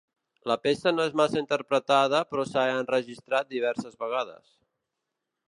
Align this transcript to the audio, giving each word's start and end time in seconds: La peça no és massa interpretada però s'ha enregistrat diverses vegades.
La 0.51 0.55
peça 0.61 0.93
no 0.95 1.03
és 1.09 1.17
massa 1.21 1.37
interpretada 1.41 2.23
però 2.31 2.47
s'ha 2.53 2.65
enregistrat 2.79 3.53
diverses 3.53 4.01
vegades. 4.07 4.57